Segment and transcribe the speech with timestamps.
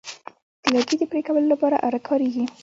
[0.63, 2.43] د لرګي د پرې کولو لپاره آره کاریږي.